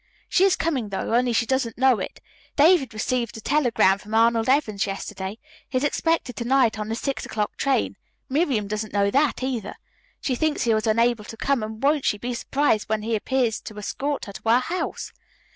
[0.27, 2.21] She is coming, though, only she doesn't know it.
[2.55, 5.37] David received a telegram from Arnold Evans yesterday.
[5.69, 7.97] He is expected to night on the six o'clock train.
[8.27, 9.75] Miriam doesn't know that, either.
[10.19, 13.61] She thinks he was unable to come, and won't she be surprised when he appears
[13.61, 15.13] to escort her to our house?"